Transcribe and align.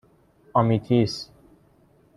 آمیتیس 0.53 1.29